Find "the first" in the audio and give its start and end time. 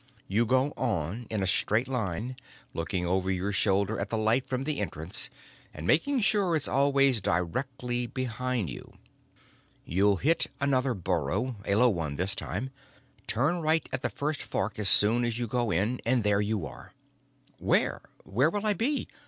14.01-14.41